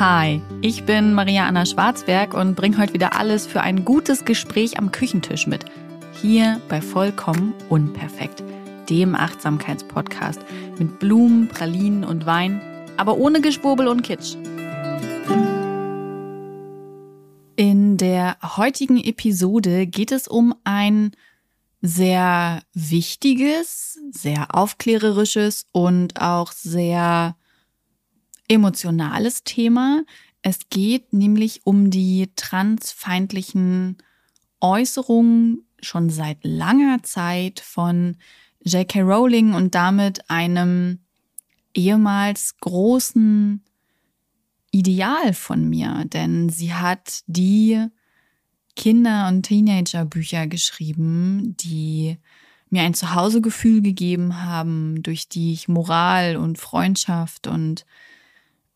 Hi, 0.00 0.42
ich 0.60 0.86
bin 0.86 1.14
Maria 1.14 1.46
Anna 1.46 1.64
Schwarzberg 1.64 2.34
und 2.34 2.56
bringe 2.56 2.78
heute 2.78 2.94
wieder 2.94 3.16
alles 3.16 3.46
für 3.46 3.60
ein 3.60 3.84
gutes 3.84 4.24
Gespräch 4.24 4.76
am 4.76 4.90
Küchentisch 4.90 5.46
mit. 5.46 5.66
Hier 6.20 6.60
bei 6.68 6.80
Vollkommen 6.80 7.54
Unperfekt, 7.68 8.42
dem 8.90 9.14
Achtsamkeitspodcast 9.14 10.40
mit 10.80 10.98
Blumen, 10.98 11.46
Pralinen 11.46 12.02
und 12.02 12.26
Wein, 12.26 12.60
aber 12.96 13.18
ohne 13.18 13.40
Geschwurbel 13.40 13.86
und 13.86 14.02
Kitsch. 14.02 14.34
In 17.54 17.96
der 17.96 18.36
heutigen 18.42 18.96
Episode 18.96 19.86
geht 19.86 20.10
es 20.10 20.26
um 20.26 20.56
ein 20.64 21.12
sehr 21.82 22.62
wichtiges, 22.72 24.00
sehr 24.10 24.56
aufklärerisches 24.56 25.66
und 25.70 26.20
auch 26.20 26.50
sehr 26.50 27.36
emotionales 28.48 29.44
Thema. 29.44 30.04
Es 30.42 30.68
geht 30.68 31.12
nämlich 31.12 31.62
um 31.64 31.90
die 31.90 32.30
transfeindlichen 32.36 33.98
Äußerungen 34.60 35.66
schon 35.80 36.10
seit 36.10 36.38
langer 36.42 37.02
Zeit 37.02 37.60
von 37.60 38.16
J.K. 38.62 39.02
Rowling 39.02 39.54
und 39.54 39.74
damit 39.74 40.30
einem 40.30 41.00
ehemals 41.74 42.56
großen 42.58 43.62
Ideal 44.70 45.34
von 45.34 45.68
mir, 45.68 46.04
denn 46.06 46.48
sie 46.48 46.72
hat 46.74 47.20
die 47.26 47.86
Kinder- 48.74 49.28
und 49.28 49.44
Teenagerbücher 49.44 50.46
geschrieben, 50.46 51.56
die 51.60 52.18
mir 52.70 52.82
ein 52.82 52.94
Zuhausegefühl 52.94 53.82
gegeben 53.82 54.42
haben, 54.42 55.02
durch 55.02 55.28
die 55.28 55.52
ich 55.52 55.68
Moral 55.68 56.36
und 56.36 56.58
Freundschaft 56.58 57.46
und 57.46 57.84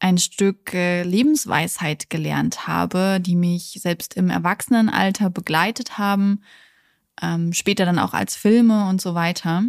ein 0.01 0.19
Stück 0.19 0.75
äh, 0.75 1.02
Lebensweisheit 1.02 2.11
gelernt 2.11 2.66
habe, 2.66 3.19
die 3.20 3.37
mich 3.37 3.78
selbst 3.83 4.14
im 4.14 4.31
Erwachsenenalter 4.31 5.31
begleitet 5.31 5.98
haben, 5.98 6.42
ähm, 7.20 7.53
später 7.53 7.84
dann 7.84 7.98
auch 7.98 8.14
als 8.14 8.36
Filme 8.36 8.89
und 8.89 9.00
so 9.00 9.14
weiter. 9.14 9.64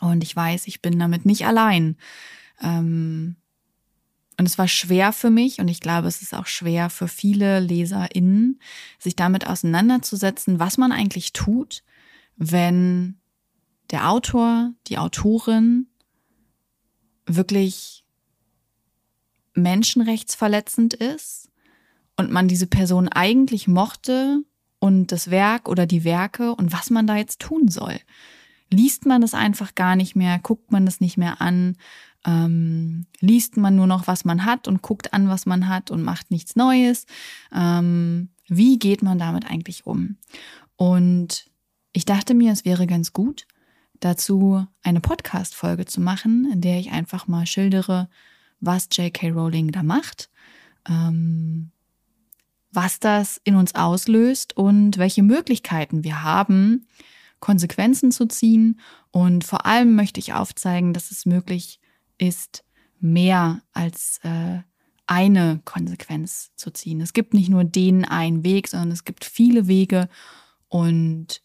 Und 0.00 0.22
ich 0.22 0.34
weiß, 0.34 0.66
ich 0.66 0.80
bin 0.80 0.98
damit 0.98 1.26
nicht 1.26 1.46
allein. 1.46 1.96
Ähm, 2.60 3.36
und 4.38 4.46
es 4.46 4.58
war 4.58 4.68
schwer 4.68 5.12
für 5.12 5.30
mich 5.30 5.58
und 5.60 5.68
ich 5.68 5.80
glaube, 5.80 6.08
es 6.08 6.22
ist 6.22 6.34
auch 6.34 6.46
schwer 6.46 6.90
für 6.90 7.06
viele 7.08 7.60
LeserInnen, 7.60 8.60
sich 8.98 9.14
damit 9.14 9.46
auseinanderzusetzen, 9.46 10.58
was 10.58 10.78
man 10.78 10.90
eigentlich 10.90 11.32
tut, 11.32 11.82
wenn 12.36 13.20
der 13.90 14.08
Autor, 14.08 14.72
die 14.88 14.98
Autorin 14.98 15.86
wirklich 17.26 18.01
menschenrechtsverletzend 19.54 20.94
ist 20.94 21.50
und 22.16 22.30
man 22.30 22.48
diese 22.48 22.66
Person 22.66 23.08
eigentlich 23.08 23.68
mochte 23.68 24.42
und 24.78 25.12
das 25.12 25.30
Werk 25.30 25.68
oder 25.68 25.86
die 25.86 26.04
Werke 26.04 26.54
und 26.54 26.72
was 26.72 26.90
man 26.90 27.06
da 27.06 27.16
jetzt 27.16 27.40
tun 27.40 27.68
soll. 27.68 27.98
Liest 28.70 29.06
man 29.06 29.22
es 29.22 29.34
einfach 29.34 29.74
gar 29.74 29.96
nicht 29.96 30.16
mehr, 30.16 30.38
guckt 30.38 30.72
man 30.72 30.86
es 30.86 31.00
nicht 31.00 31.18
mehr 31.18 31.40
an, 31.40 31.76
ähm, 32.24 33.06
liest 33.20 33.56
man 33.56 33.76
nur 33.76 33.86
noch, 33.86 34.06
was 34.06 34.24
man 34.24 34.44
hat 34.44 34.68
und 34.68 34.82
guckt 34.82 35.12
an, 35.12 35.28
was 35.28 35.46
man 35.46 35.68
hat 35.68 35.90
und 35.90 36.02
macht 36.02 36.30
nichts 36.30 36.56
Neues. 36.56 37.06
Ähm, 37.52 38.30
wie 38.48 38.78
geht 38.78 39.02
man 39.02 39.18
damit 39.18 39.50
eigentlich 39.50 39.86
um? 39.86 40.16
Und 40.76 41.46
ich 41.92 42.04
dachte 42.04 42.34
mir, 42.34 42.52
es 42.52 42.64
wäre 42.64 42.86
ganz 42.86 43.12
gut, 43.12 43.46
dazu 44.00 44.66
eine 44.82 45.00
Podcast-Folge 45.00 45.84
zu 45.84 46.00
machen, 46.00 46.50
in 46.52 46.60
der 46.60 46.78
ich 46.78 46.90
einfach 46.90 47.28
mal 47.28 47.46
schildere, 47.46 48.08
was 48.62 48.88
J.K. 48.92 49.30
Rowling 49.30 49.72
da 49.72 49.82
macht, 49.82 50.30
ähm, 50.88 51.70
was 52.72 52.98
das 53.00 53.38
in 53.44 53.56
uns 53.56 53.74
auslöst 53.74 54.56
und 54.56 54.96
welche 54.96 55.22
Möglichkeiten 55.22 56.04
wir 56.04 56.22
haben, 56.22 56.86
Konsequenzen 57.40 58.12
zu 58.12 58.26
ziehen. 58.26 58.80
Und 59.10 59.44
vor 59.44 59.66
allem 59.66 59.94
möchte 59.94 60.20
ich 60.20 60.32
aufzeigen, 60.32 60.94
dass 60.94 61.10
es 61.10 61.26
möglich 61.26 61.80
ist, 62.16 62.64
mehr 62.98 63.60
als 63.72 64.20
äh, 64.22 64.60
eine 65.06 65.60
Konsequenz 65.64 66.52
zu 66.56 66.70
ziehen. 66.70 67.00
Es 67.00 67.12
gibt 67.12 67.34
nicht 67.34 67.50
nur 67.50 67.64
den 67.64 68.04
einen 68.04 68.44
Weg, 68.44 68.68
sondern 68.68 68.92
es 68.92 69.04
gibt 69.04 69.24
viele 69.24 69.66
Wege 69.66 70.08
und 70.68 71.42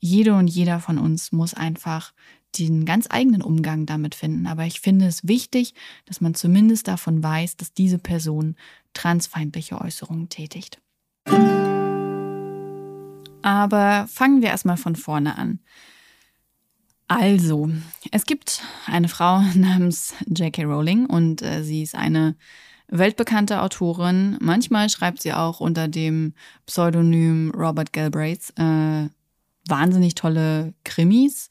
jede 0.00 0.34
und 0.34 0.48
jeder 0.48 0.80
von 0.80 0.98
uns 0.98 1.30
muss 1.30 1.54
einfach 1.54 2.12
den 2.58 2.84
ganz 2.84 3.06
eigenen 3.08 3.42
Umgang 3.42 3.86
damit 3.86 4.14
finden. 4.14 4.46
Aber 4.46 4.64
ich 4.64 4.80
finde 4.80 5.06
es 5.06 5.28
wichtig, 5.28 5.74
dass 6.06 6.20
man 6.20 6.34
zumindest 6.34 6.88
davon 6.88 7.22
weiß, 7.22 7.56
dass 7.56 7.72
diese 7.72 7.98
Person 7.98 8.56
transfeindliche 8.92 9.80
Äußerungen 9.80 10.28
tätigt. 10.28 10.80
Aber 13.42 14.06
fangen 14.08 14.42
wir 14.42 14.48
erstmal 14.48 14.76
von 14.76 14.96
vorne 14.96 15.38
an. 15.38 15.60
Also, 17.06 17.70
es 18.12 18.24
gibt 18.24 18.62
eine 18.86 19.08
Frau 19.08 19.40
namens 19.54 20.14
J.K. 20.26 20.64
Rowling 20.64 21.06
und 21.06 21.42
äh, 21.42 21.62
sie 21.62 21.82
ist 21.82 21.94
eine 21.94 22.36
weltbekannte 22.88 23.62
Autorin. 23.62 24.36
Manchmal 24.40 24.88
schreibt 24.90 25.22
sie 25.22 25.32
auch 25.32 25.60
unter 25.60 25.88
dem 25.88 26.34
Pseudonym 26.66 27.52
Robert 27.52 27.92
Galbraith 27.92 28.52
äh, 28.56 29.08
wahnsinnig 29.66 30.14
tolle 30.14 30.74
Krimis. 30.84 31.48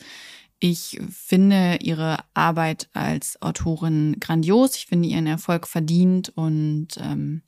Ich 0.59 1.00
finde 1.09 1.78
ihre 1.81 2.18
Arbeit 2.34 2.90
als 2.94 3.42
Autorin 3.42 4.18
grandios. 4.20 4.75
Ich 4.75 4.88
finde 4.88 5.08
ihren 5.08 5.28
Erfolg 5.28 5.68
verdient 5.68 6.30
und 6.36 6.98
ähm, 7.00 7.44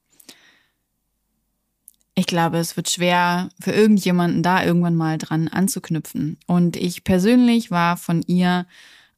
ich 2.16 2.26
glaube, 2.26 2.58
es 2.58 2.76
wird 2.78 2.90
schwer 2.90 3.50
für 3.60 3.72
irgendjemanden 3.72 4.44
da 4.44 4.64
irgendwann 4.64 4.96
mal 4.96 5.18
dran 5.18 5.48
anzuknüpfen. 5.48 6.38
Und 6.46 6.76
ich 6.76 7.04
persönlich 7.04 7.72
war 7.72 7.98
von 7.98 8.22
ihr, 8.28 8.68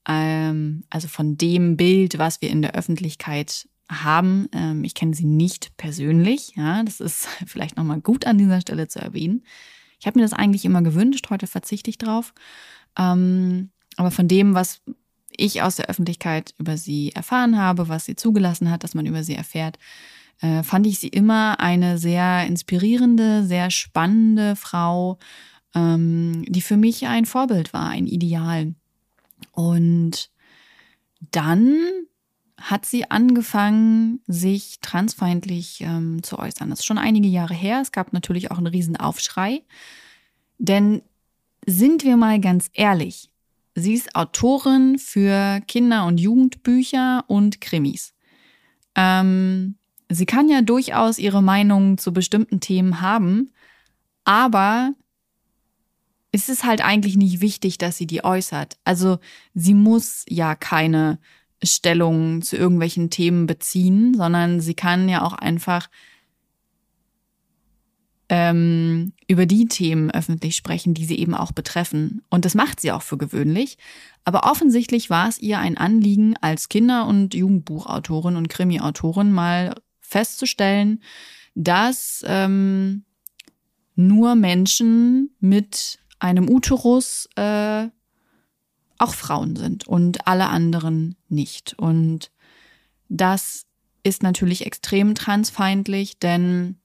ähm, 0.07 0.83
also 0.89 1.07
von 1.07 1.37
dem 1.37 1.75
Bild, 1.75 2.17
was 2.17 2.41
wir 2.41 2.49
in 2.49 2.61
der 2.61 2.75
Öffentlichkeit 2.75 3.67
haben, 3.89 4.47
ähm, 4.53 4.83
ich 4.83 4.93
kenne 4.93 5.13
sie 5.13 5.25
nicht 5.25 5.75
persönlich. 5.77 6.53
Ja, 6.55 6.83
das 6.83 6.99
ist 6.99 7.27
vielleicht 7.45 7.77
nochmal 7.77 8.01
gut 8.01 8.25
an 8.25 8.37
dieser 8.37 8.61
Stelle 8.61 8.87
zu 8.87 8.99
erwähnen. 8.99 9.43
Ich 10.03 10.07
habe 10.07 10.19
mir 10.19 10.25
das 10.25 10.33
eigentlich 10.33 10.65
immer 10.65 10.81
gewünscht, 10.81 11.29
heute 11.29 11.47
verzichte 11.47 11.89
ich 11.89 11.97
drauf. 11.97 12.33
Ähm, 12.99 13.69
aber 13.95 14.11
von 14.11 14.27
dem, 14.27 14.53
was 14.53 14.81
ich 15.29 15.61
aus 15.61 15.77
der 15.77 15.85
Öffentlichkeit 15.85 16.53
über 16.57 16.75
sie 16.75 17.13
erfahren 17.13 17.57
habe, 17.57 17.87
was 17.87 18.03
sie 18.03 18.17
zugelassen 18.17 18.69
hat, 18.69 18.83
dass 18.83 18.95
man 18.95 19.05
über 19.05 19.23
sie 19.23 19.33
erfährt, 19.33 19.79
äh, 20.41 20.61
fand 20.61 20.87
ich 20.87 20.99
sie 20.99 21.07
immer 21.07 21.61
eine 21.61 21.97
sehr 21.97 22.45
inspirierende, 22.45 23.45
sehr 23.45 23.71
spannende 23.71 24.57
Frau, 24.57 25.19
ähm, 25.73 26.43
die 26.49 26.61
für 26.61 26.75
mich 26.75 27.07
ein 27.07 27.23
Vorbild 27.23 27.71
war, 27.71 27.87
ein 27.87 28.05
Ideal. 28.05 28.75
Und 29.53 30.31
dann 31.31 31.77
hat 32.59 32.85
sie 32.85 33.09
angefangen, 33.09 34.21
sich 34.27 34.79
transfeindlich 34.81 35.81
ähm, 35.81 36.23
zu 36.23 36.39
äußern. 36.39 36.69
Das 36.69 36.79
ist 36.79 36.85
schon 36.85 36.97
einige 36.97 37.27
Jahre 37.27 37.53
her. 37.53 37.79
Es 37.81 37.91
gab 37.91 38.13
natürlich 38.13 38.51
auch 38.51 38.57
einen 38.57 38.67
riesen 38.67 38.95
Aufschrei. 38.95 39.63
Denn 40.59 41.01
sind 41.65 42.03
wir 42.03 42.17
mal 42.17 42.39
ganz 42.39 42.69
ehrlich, 42.73 43.31
Sie 43.75 43.93
ist 43.93 44.15
Autorin 44.15 44.99
für 44.99 45.61
Kinder- 45.67 46.05
und 46.05 46.19
Jugendbücher 46.19 47.23
und 47.27 47.59
Krimis. 47.59 48.13
Ähm, 48.95 49.75
sie 50.09 50.27
kann 50.27 50.47
ja 50.47 50.61
durchaus 50.61 51.17
ihre 51.17 51.41
Meinung 51.41 51.97
zu 51.97 52.13
bestimmten 52.13 52.59
Themen 52.59 53.01
haben, 53.01 53.51
aber 54.25 54.93
es 56.31 56.49
ist 56.49 56.63
halt 56.63 56.83
eigentlich 56.83 57.17
nicht 57.17 57.41
wichtig, 57.41 57.77
dass 57.79 57.97
sie 57.97 58.07
die 58.07 58.23
äußert. 58.23 58.77
Also 58.83 59.19
sie 59.55 59.73
muss 59.73 60.23
ja 60.27 60.55
keine 60.55 61.19
Stellung 61.63 62.41
zu 62.41 62.57
irgendwelchen 62.57 63.09
Themen 63.09 63.47
beziehen, 63.47 64.13
sondern 64.15 64.59
sie 64.59 64.73
kann 64.73 65.09
ja 65.09 65.21
auch 65.23 65.33
einfach 65.33 65.89
ähm, 68.29 69.13
über 69.27 69.45
die 69.45 69.67
Themen 69.67 70.09
öffentlich 70.09 70.55
sprechen, 70.55 70.93
die 70.93 71.05
sie 71.05 71.19
eben 71.19 71.35
auch 71.35 71.51
betreffen. 71.51 72.23
Und 72.29 72.45
das 72.45 72.55
macht 72.55 72.79
sie 72.79 72.91
auch 72.91 73.01
für 73.01 73.17
gewöhnlich. 73.17 73.77
Aber 74.23 74.49
offensichtlich 74.49 75.09
war 75.09 75.27
es 75.27 75.39
ihr 75.39 75.59
ein 75.59 75.77
Anliegen, 75.77 76.35
als 76.41 76.69
Kinder- 76.69 77.05
und 77.05 77.33
Jugendbuchautorin 77.33 78.35
und 78.35 78.49
Krimiautorin 78.49 79.31
mal 79.31 79.75
festzustellen, 79.99 81.01
dass 81.53 82.23
ähm, 82.25 83.03
nur 83.95 84.35
Menschen 84.35 85.35
mit 85.39 85.99
einem 86.19 86.49
Uterus 86.49 87.27
äh, 87.35 87.87
auch 89.03 89.13
Frauen 89.13 89.55
sind 89.55 89.87
und 89.87 90.27
alle 90.27 90.47
anderen 90.47 91.15
nicht. 91.27 91.75
Und 91.77 92.31
das 93.09 93.65
ist 94.03 94.23
natürlich 94.23 94.65
extrem 94.65 95.13
transfeindlich, 95.13 96.19
denn 96.19 96.77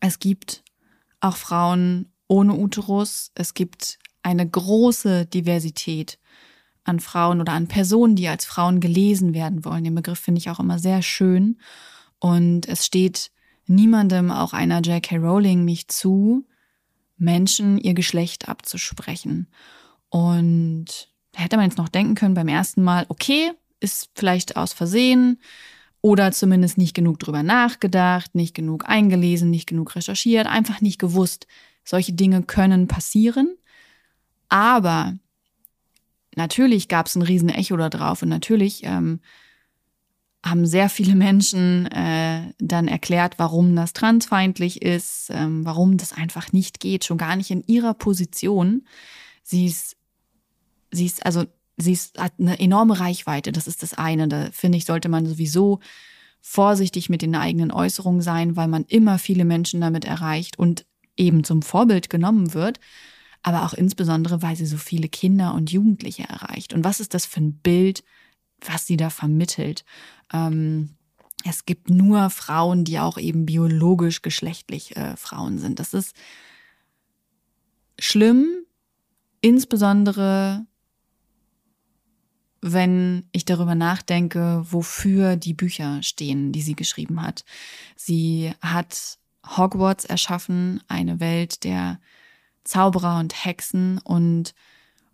es 0.00 0.18
gibt 0.18 0.62
auch 1.20 1.36
Frauen 1.36 2.12
ohne 2.28 2.54
Uterus. 2.54 3.30
Es 3.34 3.54
gibt 3.54 3.98
eine 4.22 4.48
große 4.48 5.26
Diversität 5.26 6.18
an 6.84 7.00
Frauen 7.00 7.40
oder 7.40 7.52
an 7.52 7.68
Personen, 7.68 8.16
die 8.16 8.28
als 8.28 8.44
Frauen 8.44 8.80
gelesen 8.80 9.34
werden 9.34 9.64
wollen. 9.64 9.84
Den 9.84 9.94
Begriff 9.94 10.18
finde 10.18 10.38
ich 10.38 10.50
auch 10.50 10.60
immer 10.60 10.78
sehr 10.78 11.02
schön. 11.02 11.58
Und 12.18 12.68
es 12.68 12.84
steht 12.84 13.30
niemandem, 13.66 14.30
auch 14.30 14.52
einer 14.52 14.80
J.K. 14.80 15.16
Rowling, 15.16 15.64
nicht 15.64 15.92
zu, 15.92 16.46
Menschen 17.16 17.78
ihr 17.78 17.94
Geschlecht 17.94 18.48
abzusprechen. 18.48 19.48
Und 20.10 21.13
da 21.34 21.40
hätte 21.40 21.56
man 21.56 21.66
jetzt 21.66 21.78
noch 21.78 21.88
denken 21.88 22.14
können 22.14 22.34
beim 22.34 22.48
ersten 22.48 22.82
Mal, 22.82 23.06
okay, 23.08 23.52
ist 23.80 24.10
vielleicht 24.14 24.56
aus 24.56 24.72
Versehen 24.72 25.40
oder 26.00 26.32
zumindest 26.32 26.78
nicht 26.78 26.94
genug 26.94 27.18
drüber 27.18 27.42
nachgedacht, 27.42 28.34
nicht 28.34 28.54
genug 28.54 28.88
eingelesen, 28.88 29.50
nicht 29.50 29.66
genug 29.66 29.96
recherchiert, 29.96 30.46
einfach 30.46 30.80
nicht 30.80 30.98
gewusst. 30.98 31.46
Solche 31.84 32.12
Dinge 32.12 32.42
können 32.42 32.88
passieren. 32.88 33.56
Aber 34.48 35.14
natürlich 36.36 36.88
gab 36.88 37.06
es 37.06 37.16
ein 37.16 37.22
riesen 37.22 37.48
Echo 37.48 37.76
da 37.76 37.88
drauf 37.88 38.22
und 38.22 38.28
natürlich 38.28 38.82
ähm, 38.84 39.20
haben 40.44 40.66
sehr 40.66 40.88
viele 40.88 41.14
Menschen 41.14 41.86
äh, 41.86 42.52
dann 42.58 42.86
erklärt, 42.86 43.38
warum 43.38 43.74
das 43.74 43.94
transfeindlich 43.94 44.82
ist, 44.82 45.30
ähm, 45.30 45.64
warum 45.64 45.96
das 45.96 46.12
einfach 46.12 46.52
nicht 46.52 46.80
geht, 46.80 47.04
schon 47.04 47.18
gar 47.18 47.34
nicht 47.34 47.50
in 47.50 47.64
ihrer 47.66 47.94
Position. 47.94 48.86
Sie 49.42 49.66
ist, 49.66 49.96
sie 50.94 51.06
ist 51.06 51.24
also, 51.24 51.44
sie 51.76 51.92
ist, 51.92 52.18
hat 52.18 52.34
eine 52.38 52.58
enorme 52.58 52.98
Reichweite. 53.00 53.52
Das 53.52 53.66
ist 53.66 53.82
das 53.82 53.94
eine. 53.94 54.28
Da 54.28 54.48
finde 54.52 54.78
ich, 54.78 54.84
sollte 54.84 55.08
man 55.08 55.26
sowieso 55.26 55.80
vorsichtig 56.40 57.08
mit 57.08 57.22
den 57.22 57.34
eigenen 57.34 57.72
Äußerungen 57.72 58.20
sein, 58.20 58.56
weil 58.56 58.68
man 58.68 58.84
immer 58.84 59.18
viele 59.18 59.44
Menschen 59.44 59.80
damit 59.80 60.04
erreicht 60.04 60.58
und 60.58 60.86
eben 61.16 61.44
zum 61.44 61.62
Vorbild 61.62 62.10
genommen 62.10 62.54
wird. 62.54 62.80
Aber 63.42 63.64
auch 63.64 63.74
insbesondere, 63.74 64.42
weil 64.42 64.56
sie 64.56 64.66
so 64.66 64.78
viele 64.78 65.08
Kinder 65.08 65.54
und 65.54 65.70
Jugendliche 65.70 66.24
erreicht. 66.24 66.72
Und 66.72 66.84
was 66.84 67.00
ist 67.00 67.12
das 67.14 67.26
für 67.26 67.40
ein 67.40 67.58
Bild, 67.58 68.02
was 68.60 68.86
sie 68.86 68.96
da 68.96 69.10
vermittelt? 69.10 69.84
ähm, 70.32 70.90
es 71.44 71.66
gibt 71.66 71.90
nur 71.90 72.30
Frauen, 72.30 72.84
die 72.84 72.98
auch 72.98 73.18
eben 73.18 73.46
biologisch 73.46 74.22
geschlechtlich 74.22 74.96
äh, 74.96 75.16
Frauen 75.16 75.58
sind. 75.58 75.78
Das 75.78 75.92
ist 75.92 76.14
schlimm, 77.98 78.48
insbesondere 79.40 80.66
wenn 82.66 83.28
ich 83.30 83.44
darüber 83.44 83.74
nachdenke, 83.74 84.64
wofür 84.64 85.36
die 85.36 85.52
Bücher 85.52 86.02
stehen, 86.02 86.50
die 86.50 86.62
sie 86.62 86.74
geschrieben 86.74 87.20
hat. 87.20 87.44
Sie 87.94 88.54
hat 88.62 89.18
Hogwarts 89.46 90.06
erschaffen, 90.06 90.82
eine 90.88 91.20
Welt 91.20 91.64
der 91.64 92.00
Zauberer 92.64 93.18
und 93.18 93.44
Hexen 93.44 93.98
und 93.98 94.54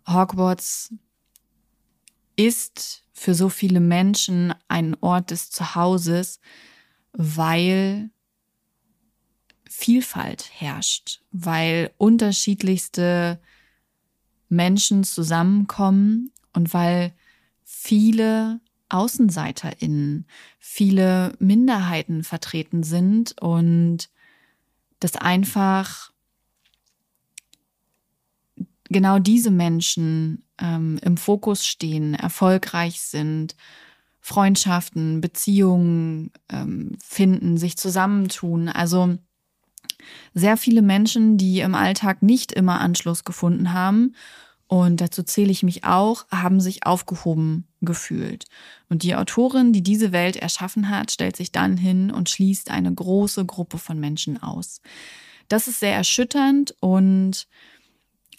Hogwarts 0.07 0.93
ist 2.37 3.03
für 3.11 3.35
so 3.35 3.49
viele 3.49 3.81
Menschen 3.81 4.53
ein 4.69 4.95
Ort 5.01 5.31
des 5.31 5.51
Zuhauses, 5.51 6.39
weil 7.11 8.11
Vielfalt 9.69 10.49
herrscht, 10.53 11.21
weil 11.33 11.91
unterschiedlichste 11.97 13.41
Menschen 14.47 15.03
zusammenkommen 15.03 16.31
und 16.53 16.73
weil 16.73 17.13
viele 17.73 18.59
AußenseiterInnen, 18.89 20.27
viele 20.59 21.33
Minderheiten 21.39 22.23
vertreten 22.23 22.83
sind 22.83 23.41
und 23.41 24.09
das 24.99 25.15
einfach 25.15 26.11
genau 28.89 29.19
diese 29.19 29.51
Menschen 29.51 30.43
ähm, 30.59 30.99
im 31.01 31.15
Fokus 31.15 31.65
stehen, 31.65 32.13
erfolgreich 32.13 33.01
sind, 33.01 33.55
Freundschaften, 34.19 35.21
Beziehungen 35.21 36.31
ähm, 36.49 36.97
finden, 37.01 37.57
sich 37.57 37.77
zusammentun. 37.77 38.67
Also 38.67 39.17
sehr 40.33 40.57
viele 40.57 40.81
Menschen, 40.81 41.37
die 41.37 41.61
im 41.61 41.73
Alltag 41.73 42.21
nicht 42.21 42.51
immer 42.51 42.81
Anschluss 42.81 43.23
gefunden 43.23 43.71
haben. 43.71 44.13
Und 44.71 45.01
dazu 45.01 45.21
zähle 45.21 45.51
ich 45.51 45.63
mich 45.63 45.83
auch, 45.83 46.25
haben 46.31 46.61
sich 46.61 46.85
aufgehoben 46.85 47.67
gefühlt. 47.81 48.45
Und 48.87 49.03
die 49.03 49.15
Autorin, 49.15 49.73
die 49.73 49.83
diese 49.83 50.13
Welt 50.13 50.37
erschaffen 50.37 50.87
hat, 50.87 51.11
stellt 51.11 51.35
sich 51.35 51.51
dann 51.51 51.75
hin 51.75 52.09
und 52.09 52.29
schließt 52.29 52.71
eine 52.71 52.93
große 52.93 53.45
Gruppe 53.45 53.77
von 53.77 53.99
Menschen 53.99 54.41
aus. 54.41 54.79
Das 55.49 55.67
ist 55.67 55.81
sehr 55.81 55.93
erschütternd 55.93 56.73
und 56.79 57.49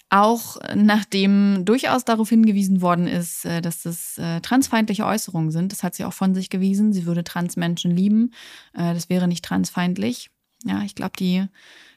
auch 0.09 0.57
nachdem 0.73 1.65
durchaus 1.65 2.03
darauf 2.03 2.29
hingewiesen 2.29 2.81
worden 2.81 3.05
ist, 3.05 3.45
äh, 3.45 3.61
dass 3.61 3.83
das 3.83 4.17
äh, 4.17 4.41
transfeindliche 4.41 5.05
Äußerungen 5.05 5.51
sind. 5.51 5.71
Das 5.71 5.83
hat 5.83 5.93
sie 5.93 6.03
auch 6.03 6.13
von 6.13 6.33
sich 6.33 6.49
gewiesen. 6.49 6.93
Sie 6.93 7.05
würde 7.05 7.23
Transmenschen 7.23 7.91
lieben. 7.91 8.31
Äh, 8.73 8.95
das 8.95 9.07
wäre 9.07 9.27
nicht 9.27 9.45
transfeindlich. 9.45 10.31
Ja, 10.65 10.81
ich 10.81 10.95
glaube, 10.95 11.13
die 11.19 11.45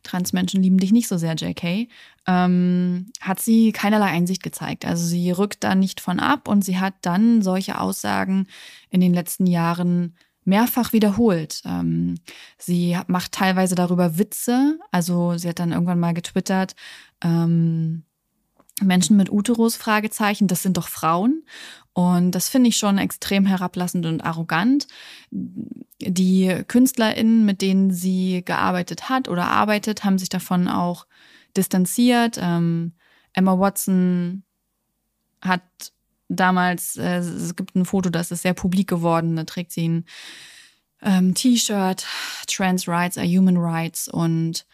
Transmenschen 0.06 0.62
lieben 0.62 0.78
dich 0.78 0.92
nicht 0.92 1.08
so 1.08 1.16
sehr, 1.16 1.34
JK. 1.34 1.88
Ähm, 2.26 3.06
hat 3.20 3.40
sie 3.40 3.72
keinerlei 3.72 4.06
Einsicht 4.06 4.42
gezeigt. 4.42 4.84
Also 4.84 5.06
sie 5.06 5.30
rückt 5.30 5.64
da 5.64 5.74
nicht 5.74 6.00
von 6.00 6.20
ab 6.20 6.48
und 6.48 6.64
sie 6.64 6.78
hat 6.78 6.94
dann 7.02 7.42
solche 7.42 7.80
Aussagen 7.80 8.46
in 8.90 9.00
den 9.00 9.12
letzten 9.12 9.46
Jahren 9.46 10.14
mehrfach 10.44 10.92
wiederholt. 10.92 11.60
Ähm, 11.64 12.14
sie 12.56 12.98
macht 13.08 13.32
teilweise 13.32 13.74
darüber 13.74 14.16
Witze. 14.18 14.78
Also 14.90 15.36
sie 15.36 15.48
hat 15.48 15.58
dann 15.58 15.72
irgendwann 15.72 16.00
mal 16.00 16.14
getwittert, 16.14 16.74
ähm, 17.22 18.04
Menschen 18.82 19.16
mit 19.16 19.30
Uterus, 19.32 19.76
Fragezeichen, 19.76 20.48
das 20.48 20.62
sind 20.62 20.76
doch 20.76 20.88
Frauen. 20.88 21.44
Und 21.96 22.32
das 22.32 22.50
finde 22.50 22.68
ich 22.68 22.76
schon 22.76 22.98
extrem 22.98 23.46
herablassend 23.46 24.04
und 24.04 24.20
arrogant. 24.20 24.86
Die 25.30 26.62
KünstlerInnen, 26.68 27.46
mit 27.46 27.62
denen 27.62 27.90
sie 27.90 28.42
gearbeitet 28.44 29.08
hat 29.08 29.30
oder 29.30 29.46
arbeitet, 29.46 30.04
haben 30.04 30.18
sich 30.18 30.28
davon 30.28 30.68
auch 30.68 31.06
distanziert. 31.56 32.36
Ähm, 32.38 32.92
Emma 33.32 33.58
Watson 33.58 34.42
hat 35.40 35.62
damals, 36.28 36.98
äh, 36.98 37.16
es 37.20 37.56
gibt 37.56 37.74
ein 37.74 37.86
Foto, 37.86 38.10
das 38.10 38.30
ist 38.30 38.42
sehr 38.42 38.52
publik 38.52 38.90
geworden, 38.90 39.34
da 39.34 39.44
trägt 39.44 39.72
sie 39.72 39.88
ein 39.88 40.04
ähm, 41.00 41.32
T-Shirt, 41.32 42.04
Trans 42.46 42.86
Rights 42.86 43.16
are 43.16 43.26
Human 43.26 43.56
Rights 43.56 44.06
und 44.06 44.66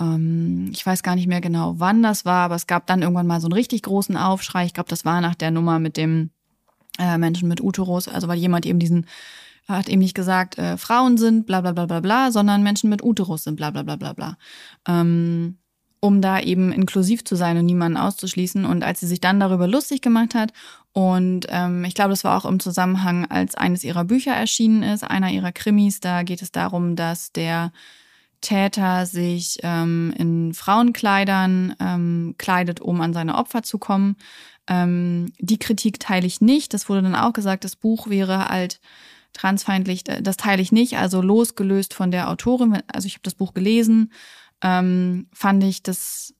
ähm, 0.00 0.70
ich 0.72 0.84
weiß 0.84 1.04
gar 1.04 1.14
nicht 1.14 1.28
mehr 1.28 1.40
genau, 1.40 1.74
wann 1.78 2.02
das 2.02 2.24
war, 2.24 2.46
aber 2.46 2.56
es 2.56 2.66
gab 2.66 2.88
dann 2.88 3.02
irgendwann 3.02 3.28
mal 3.28 3.40
so 3.40 3.46
einen 3.46 3.52
richtig 3.52 3.82
großen 3.82 4.16
Aufschrei. 4.16 4.64
Ich 4.64 4.74
glaube, 4.74 4.90
das 4.90 5.04
war 5.04 5.20
nach 5.20 5.36
der 5.36 5.52
Nummer 5.52 5.78
mit 5.78 5.96
dem 5.96 6.30
äh, 6.98 7.18
Menschen 7.18 7.48
mit 7.48 7.60
Uterus, 7.60 8.08
also 8.08 8.28
weil 8.28 8.38
jemand 8.38 8.66
eben 8.66 8.78
diesen 8.78 9.06
hat 9.68 9.88
eben 9.88 10.00
nicht 10.00 10.14
gesagt, 10.14 10.56
äh, 10.56 10.78
Frauen 10.78 11.18
sind 11.18 11.46
bla 11.46 11.60
bla 11.60 11.72
bla 11.72 11.86
bla 11.86 12.00
bla, 12.00 12.30
sondern 12.32 12.62
Menschen 12.62 12.88
mit 12.88 13.02
Uterus 13.02 13.44
sind 13.44 13.56
bla 13.56 13.70
bla 13.70 13.82
bla 13.82 13.96
bla 13.96 14.14
bla. 14.14 14.38
Ähm, 14.86 15.58
um 16.00 16.22
da 16.22 16.40
eben 16.40 16.72
inklusiv 16.72 17.24
zu 17.24 17.34
sein 17.34 17.58
und 17.58 17.66
niemanden 17.66 17.98
auszuschließen. 17.98 18.64
Und 18.64 18.84
als 18.84 19.00
sie 19.00 19.06
sich 19.06 19.20
dann 19.20 19.40
darüber 19.40 19.66
lustig 19.66 20.00
gemacht 20.00 20.34
hat, 20.34 20.52
und 20.92 21.46
ähm, 21.48 21.84
ich 21.84 21.94
glaube, 21.94 22.10
das 22.10 22.24
war 22.24 22.36
auch 22.36 22.48
im 22.48 22.60
Zusammenhang, 22.60 23.26
als 23.26 23.54
eines 23.54 23.84
ihrer 23.84 24.04
Bücher 24.04 24.32
erschienen 24.32 24.82
ist, 24.82 25.04
einer 25.04 25.30
ihrer 25.30 25.52
Krimis, 25.52 26.00
da 26.00 26.22
geht 26.22 26.42
es 26.42 26.52
darum, 26.52 26.96
dass 26.96 27.32
der 27.32 27.72
Täter 28.40 29.06
sich 29.06 29.58
ähm, 29.62 30.14
in 30.16 30.54
Frauenkleidern 30.54 31.74
ähm, 31.80 32.34
kleidet, 32.38 32.80
um 32.80 33.00
an 33.00 33.12
seine 33.12 33.34
Opfer 33.34 33.62
zu 33.62 33.78
kommen. 33.78 34.16
Ähm, 34.68 35.32
die 35.38 35.58
Kritik 35.58 35.98
teile 35.98 36.26
ich 36.26 36.40
nicht. 36.40 36.74
Das 36.74 36.88
wurde 36.88 37.02
dann 37.02 37.14
auch 37.14 37.32
gesagt, 37.32 37.64
das 37.64 37.76
Buch 37.76 38.08
wäre 38.08 38.48
halt 38.48 38.80
transfeindlich. 39.32 40.04
Das 40.04 40.36
teile 40.36 40.62
ich 40.62 40.72
nicht. 40.72 40.98
Also 40.98 41.22
losgelöst 41.22 41.94
von 41.94 42.10
der 42.10 42.30
Autorin. 42.30 42.82
Also 42.92 43.06
ich 43.06 43.14
habe 43.14 43.22
das 43.22 43.34
Buch 43.34 43.54
gelesen. 43.54 44.12
Ähm, 44.62 45.28
fand 45.32 45.64
ich 45.64 45.82
das 45.82 46.34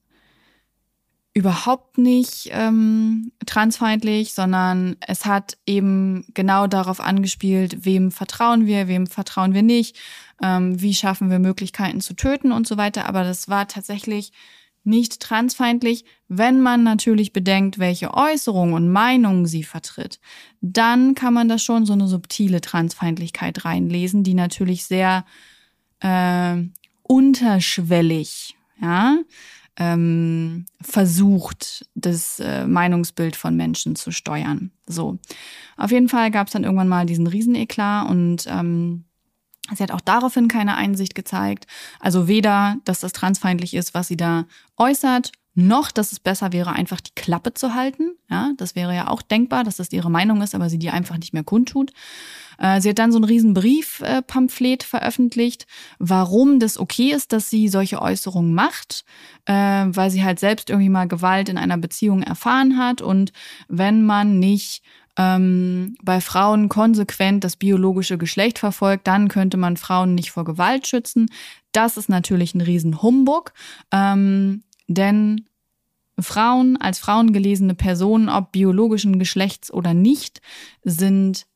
überhaupt 1.33 1.97
nicht 1.97 2.49
ähm, 2.51 3.31
transfeindlich, 3.45 4.33
sondern 4.33 4.97
es 4.99 5.25
hat 5.25 5.57
eben 5.65 6.25
genau 6.33 6.67
darauf 6.67 6.99
angespielt, 6.99 7.85
wem 7.85 8.11
vertrauen 8.11 8.65
wir, 8.65 8.87
wem 8.87 9.07
vertrauen 9.07 9.53
wir 9.53 9.61
nicht, 9.63 9.97
ähm, 10.43 10.81
wie 10.81 10.93
schaffen 10.93 11.29
wir 11.29 11.39
Möglichkeiten 11.39 12.01
zu 12.01 12.13
töten 12.15 12.51
und 12.51 12.67
so 12.67 12.77
weiter. 12.77 13.07
Aber 13.07 13.23
das 13.23 13.47
war 13.47 13.67
tatsächlich 13.67 14.31
nicht 14.83 15.19
transfeindlich, 15.19 16.05
wenn 16.27 16.61
man 16.61 16.83
natürlich 16.83 17.33
bedenkt, 17.33 17.79
welche 17.79 18.13
Äußerungen 18.13 18.73
und 18.73 18.89
Meinungen 18.89 19.45
sie 19.45 19.63
vertritt. 19.63 20.19
Dann 20.61 21.15
kann 21.15 21.33
man 21.33 21.49
da 21.49 21.57
schon 21.57 21.85
so 21.85 21.93
eine 21.93 22.07
subtile 22.07 22.61
Transfeindlichkeit 22.61 23.65
reinlesen, 23.65 24.23
die 24.23 24.33
natürlich 24.33 24.85
sehr 24.85 25.25
äh, 25.99 26.57
unterschwellig, 27.03 28.55
ja, 28.81 29.17
ähm, 29.77 30.65
versucht, 30.81 31.89
das 31.95 32.39
äh, 32.39 32.67
Meinungsbild 32.67 33.35
von 33.35 33.55
Menschen 33.55 33.95
zu 33.95 34.11
steuern. 34.11 34.71
So. 34.85 35.17
Auf 35.77 35.91
jeden 35.91 36.09
Fall 36.09 36.31
gab 36.31 36.47
es 36.47 36.53
dann 36.53 36.65
irgendwann 36.65 36.89
mal 36.89 37.05
diesen 37.05 37.27
Rieseneklat 37.27 38.09
und 38.09 38.45
ähm, 38.47 39.05
sie 39.75 39.83
hat 39.83 39.91
auch 39.91 40.01
daraufhin 40.01 40.47
keine 40.47 40.75
Einsicht 40.75 41.15
gezeigt. 41.15 41.67
Also 41.99 42.27
weder, 42.27 42.77
dass 42.85 42.99
das 42.99 43.13
transfeindlich 43.13 43.73
ist, 43.73 43.93
was 43.93 44.07
sie 44.07 44.17
da 44.17 44.45
äußert, 44.77 45.31
noch, 45.55 45.91
dass 45.91 46.11
es 46.11 46.19
besser 46.19 46.53
wäre, 46.53 46.71
einfach 46.71 47.01
die 47.01 47.13
Klappe 47.15 47.53
zu 47.53 47.73
halten. 47.73 48.15
Ja, 48.29 48.51
das 48.57 48.75
wäre 48.75 48.95
ja 48.95 49.07
auch 49.09 49.21
denkbar, 49.21 49.63
dass 49.63 49.77
das 49.77 49.91
ihre 49.91 50.09
Meinung 50.09 50.41
ist, 50.41 50.55
aber 50.55 50.69
sie 50.69 50.79
die 50.79 50.89
einfach 50.89 51.17
nicht 51.17 51.33
mehr 51.33 51.43
kundtut. 51.43 51.91
Äh, 52.57 52.81
sie 52.81 52.89
hat 52.89 52.99
dann 52.99 53.11
so 53.11 53.19
ein 53.19 53.23
riesen 53.23 53.53
Briefpamphlet 53.53 54.83
veröffentlicht, 54.83 55.65
warum 55.97 56.59
das 56.59 56.77
okay 56.77 57.11
ist, 57.11 57.33
dass 57.33 57.49
sie 57.49 57.67
solche 57.67 58.01
Äußerungen 58.01 58.53
macht, 58.53 59.03
äh, 59.45 59.53
weil 59.53 60.11
sie 60.11 60.23
halt 60.23 60.39
selbst 60.39 60.69
irgendwie 60.69 60.89
mal 60.89 61.07
Gewalt 61.07 61.49
in 61.49 61.57
einer 61.57 61.77
Beziehung 61.77 62.21
erfahren 62.21 62.77
hat 62.77 63.01
und 63.01 63.31
wenn 63.67 64.05
man 64.05 64.39
nicht 64.39 64.83
ähm, 65.19 65.97
bei 66.01 66.21
Frauen 66.21 66.69
konsequent 66.69 67.43
das 67.43 67.57
biologische 67.57 68.17
Geschlecht 68.17 68.57
verfolgt, 68.57 69.05
dann 69.05 69.27
könnte 69.27 69.57
man 69.57 69.75
Frauen 69.75 70.15
nicht 70.15 70.31
vor 70.31 70.45
Gewalt 70.45 70.87
schützen. 70.87 71.29
Das 71.73 71.97
ist 71.97 72.07
natürlich 72.07 72.55
ein 72.55 72.61
Riesenhumbug, 72.61 73.51
ähm, 73.91 74.63
denn 74.87 75.45
Frauen 76.17 76.77
als 76.77 76.99
Frauen 76.99 77.33
gelesene 77.33 77.75
Personen, 77.75 78.29
ob 78.29 78.53
biologischen 78.53 79.19
Geschlechts 79.19 79.71
oder 79.73 79.93
nicht, 79.93 80.41
sind 80.83 81.47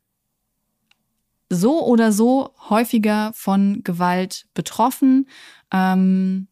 so 1.49 1.85
oder 1.85 2.11
so 2.11 2.53
häufiger 2.69 3.31
von 3.33 3.81
Gewalt 3.85 4.45
betroffen. 4.53 5.29
Ähm, 5.71 6.47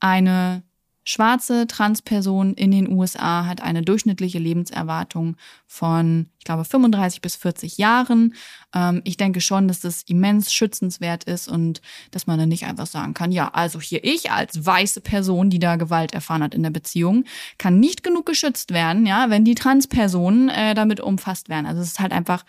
eine 0.00 0.64
schwarze 1.08 1.68
Transperson 1.68 2.54
in 2.54 2.72
den 2.72 2.90
USA 2.90 3.46
hat 3.46 3.62
eine 3.62 3.82
durchschnittliche 3.82 4.40
Lebenserwartung 4.40 5.36
von, 5.66 6.26
ich 6.38 6.44
glaube, 6.44 6.64
35 6.64 7.20
bis 7.20 7.36
40 7.36 7.78
Jahren. 7.78 8.34
Ähm, 8.74 9.02
ich 9.04 9.16
denke 9.16 9.40
schon, 9.40 9.68
dass 9.68 9.80
das 9.80 10.02
immens 10.02 10.52
schützenswert 10.52 11.22
ist 11.24 11.48
und 11.48 11.80
dass 12.10 12.26
man 12.26 12.40
dann 12.40 12.48
nicht 12.48 12.66
einfach 12.66 12.86
sagen 12.86 13.14
kann, 13.14 13.30
ja, 13.30 13.48
also 13.54 13.80
hier 13.80 14.02
ich 14.02 14.32
als 14.32 14.66
weiße 14.66 15.00
Person, 15.00 15.48
die 15.48 15.60
da 15.60 15.76
Gewalt 15.76 16.12
erfahren 16.12 16.42
hat 16.42 16.54
in 16.54 16.64
der 16.64 16.70
Beziehung, 16.70 17.24
kann 17.56 17.78
nicht 17.78 18.02
genug 18.02 18.26
geschützt 18.26 18.72
werden, 18.72 19.06
ja, 19.06 19.30
wenn 19.30 19.44
die 19.44 19.54
Transpersonen 19.54 20.48
äh, 20.48 20.74
damit 20.74 21.00
umfasst 21.00 21.48
werden. 21.48 21.66
Also 21.66 21.82
es 21.82 21.88
ist 21.88 22.00
halt 22.00 22.12
einfach 22.12 22.44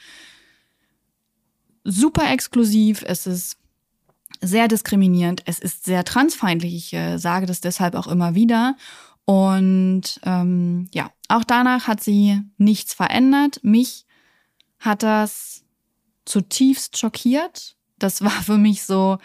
super 1.84 2.32
exklusiv, 2.32 3.04
es 3.06 3.28
ist 3.28 3.58
sehr 4.42 4.68
diskriminierend, 4.68 5.44
es 5.46 5.60
ist 5.60 5.86
sehr 5.86 6.04
transfeindlich. 6.04 6.74
Ich 6.74 6.94
äh, 6.94 7.18
sage 7.18 7.46
das 7.46 7.62
deshalb 7.62 7.96
auch 7.96 8.08
immer 8.08 8.36
wieder. 8.36 8.76
Und 9.26 10.20
ähm, 10.24 10.88
ja, 10.94 11.12
auch 11.28 11.44
danach 11.44 11.88
hat 11.88 12.02
sie 12.02 12.42
nichts 12.58 12.94
verändert. 12.94 13.60
Mich 13.62 14.06
hat 14.80 15.04
das 15.04 15.66
zutiefst 16.26 16.98
schockiert. 16.98 17.76
Das 18.00 18.22
war 18.24 18.32
für 18.32 18.58
mich 18.58 18.84
so 18.84 19.18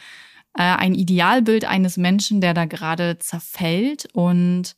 äh, 0.54 0.62
ein 0.62 0.94
Idealbild 0.94 1.64
eines 1.64 1.96
Menschen, 1.96 2.40
der 2.40 2.54
da 2.54 2.64
gerade 2.64 3.18
zerfällt. 3.18 4.08
Und 4.12 4.76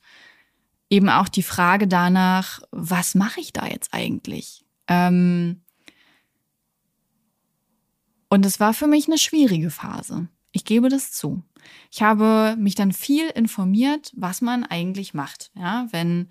eben 0.91 1.09
auch 1.09 1.29
die 1.29 1.43
Frage 1.43 1.89
danach, 1.89 2.61
was 2.71 3.15
mache 3.15 3.41
ich 3.41 3.53
da 3.53 3.67
jetzt 3.67 3.93
eigentlich? 3.93 4.65
Ähm, 4.89 5.64
und 8.29 8.47
es 8.47 8.61
war 8.61 8.75
für 8.75 8.87
mich 8.87 9.07
eine 9.07 9.19
schwierige 9.19 9.71
Phase. 9.71 10.29
Ich 10.53 10.65
gebe 10.65 10.89
das 10.89 11.13
zu. 11.13 11.43
Ich 11.91 12.03
habe 12.03 12.57
mich 12.59 12.75
dann 12.75 12.93
viel 12.93 13.29
informiert, 13.29 14.13
was 14.15 14.41
man 14.41 14.65
eigentlich 14.65 15.15
macht. 15.15 15.51
Ja, 15.57 15.89
wenn 15.91 16.29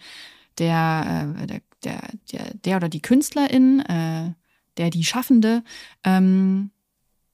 der, 0.57 1.35
äh, 1.39 1.47
der, 1.47 1.61
der, 1.83 2.01
der, 2.31 2.53
der 2.53 2.77
oder 2.77 2.89
die 2.89 3.01
Künstlerin, 3.01 3.79
äh, 3.81 4.31
der 4.77 4.89
die 4.89 5.03
Schaffende 5.03 5.63
ähm, 6.03 6.71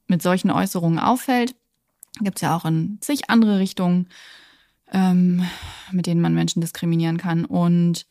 mit 0.08 0.22
solchen 0.22 0.52
Äußerungen 0.52 1.00
auffällt, 1.00 1.56
gibt 2.22 2.38
es 2.38 2.42
ja 2.42 2.56
auch 2.56 2.66
in 2.66 2.98
zig 3.02 3.30
andere 3.30 3.60
Richtungen, 3.60 4.10
ähm, 4.92 5.46
mit 5.92 6.08
denen 6.08 6.22
man 6.22 6.34
Menschen 6.34 6.62
diskriminieren 6.62 7.18
kann. 7.18 7.46
Und 7.46 8.08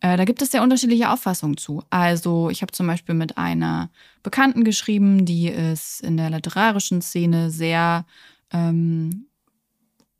äh, 0.00 0.16
da 0.16 0.24
gibt 0.24 0.42
es 0.42 0.50
sehr 0.50 0.62
unterschiedliche 0.62 1.10
Auffassungen 1.10 1.56
zu. 1.56 1.82
Also 1.90 2.50
ich 2.50 2.62
habe 2.62 2.72
zum 2.72 2.86
Beispiel 2.86 3.14
mit 3.14 3.36
einer 3.36 3.90
Bekannten 4.22 4.64
geschrieben, 4.64 5.24
die 5.24 5.48
ist 5.48 6.00
in 6.00 6.16
der 6.16 6.30
literarischen 6.30 7.02
Szene 7.02 7.50
sehr 7.50 8.06
ähm, 8.52 9.26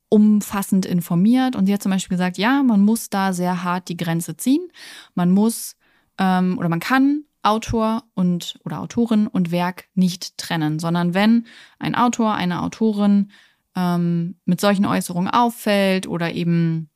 umfassend 0.09 0.87
informiert 0.87 1.55
und 1.55 1.67
sie 1.67 1.75
hat 1.75 1.83
zum 1.83 1.93
Beispiel 1.93 2.17
gesagt, 2.17 2.39
ja, 2.39 2.63
man 2.63 2.81
muss 2.81 3.11
da 3.11 3.33
sehr 3.33 3.63
hart 3.63 3.89
die 3.89 3.97
Grenze 3.97 4.37
ziehen. 4.37 4.69
Man 5.15 5.31
muss 5.31 5.77
ähm, 6.19 6.59
oder 6.59 6.69
man 6.69 6.81
kann 6.81 7.25
Autor 7.43 8.03
und 8.15 8.59
oder 8.65 8.81
Autorin 8.81 9.27
und 9.27 9.53
Werk 9.53 9.85
nicht 9.95 10.37
trennen, 10.39 10.79
sondern 10.79 11.15
wenn 11.15 11.47
ein 11.79 11.95
Autor, 11.95 12.35
eine 12.35 12.63
Autorin 12.63 13.31
ähm, 13.77 14.37
mit 14.45 14.61
solchen 14.61 14.87
Äußerungen 14.87 15.31
auffällt 15.31 16.09
oder 16.09 16.33
eben 16.33 16.91